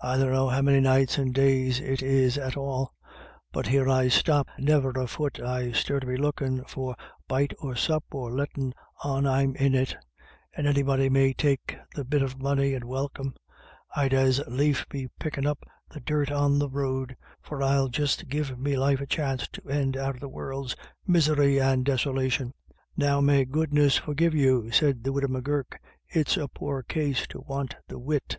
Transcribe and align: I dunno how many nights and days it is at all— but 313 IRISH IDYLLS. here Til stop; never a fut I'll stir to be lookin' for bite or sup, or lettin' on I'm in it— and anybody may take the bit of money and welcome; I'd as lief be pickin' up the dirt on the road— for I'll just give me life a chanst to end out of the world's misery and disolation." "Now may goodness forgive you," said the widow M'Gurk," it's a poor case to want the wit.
I 0.00 0.16
dunno 0.16 0.46
how 0.46 0.62
many 0.62 0.78
nights 0.78 1.18
and 1.18 1.34
days 1.34 1.80
it 1.80 2.02
is 2.04 2.38
at 2.38 2.56
all— 2.56 2.94
but 3.52 3.66
313 3.66 3.90
IRISH 3.90 3.90
IDYLLS. 3.90 4.14
here 4.14 4.14
Til 4.14 4.20
stop; 4.20 4.48
never 4.56 4.90
a 4.90 5.06
fut 5.08 5.42
I'll 5.42 5.72
stir 5.74 5.98
to 5.98 6.06
be 6.06 6.16
lookin' 6.16 6.62
for 6.68 6.94
bite 7.26 7.52
or 7.58 7.74
sup, 7.74 8.04
or 8.12 8.30
lettin' 8.30 8.74
on 9.02 9.26
I'm 9.26 9.56
in 9.56 9.74
it— 9.74 9.96
and 10.56 10.68
anybody 10.68 11.08
may 11.08 11.32
take 11.32 11.76
the 11.96 12.04
bit 12.04 12.22
of 12.22 12.40
money 12.40 12.74
and 12.74 12.84
welcome; 12.84 13.34
I'd 13.96 14.14
as 14.14 14.40
lief 14.46 14.88
be 14.88 15.08
pickin' 15.18 15.48
up 15.48 15.64
the 15.90 15.98
dirt 15.98 16.30
on 16.30 16.60
the 16.60 16.68
road— 16.68 17.16
for 17.42 17.60
I'll 17.60 17.88
just 17.88 18.28
give 18.28 18.56
me 18.56 18.76
life 18.76 19.00
a 19.00 19.06
chanst 19.08 19.52
to 19.54 19.68
end 19.68 19.96
out 19.96 20.14
of 20.14 20.20
the 20.20 20.28
world's 20.28 20.76
misery 21.08 21.58
and 21.60 21.84
disolation." 21.84 22.54
"Now 22.96 23.20
may 23.20 23.44
goodness 23.44 23.96
forgive 23.96 24.32
you," 24.36 24.70
said 24.70 25.02
the 25.02 25.10
widow 25.12 25.26
M'Gurk," 25.26 25.80
it's 26.06 26.36
a 26.36 26.46
poor 26.46 26.84
case 26.84 27.26
to 27.30 27.40
want 27.40 27.74
the 27.88 27.98
wit. 27.98 28.38